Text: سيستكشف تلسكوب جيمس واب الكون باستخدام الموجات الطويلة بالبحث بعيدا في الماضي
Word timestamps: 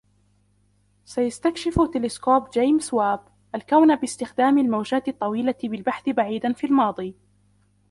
سيستكشف 1.05 1.75
تلسكوب 1.93 2.49
جيمس 2.49 2.93
واب 2.93 3.19
الكون 3.55 3.95
باستخدام 3.95 4.57
الموجات 4.57 5.07
الطويلة 5.07 5.55
بالبحث 5.63 6.09
بعيدا 6.09 6.53
في 6.53 6.67
الماضي 6.67 7.15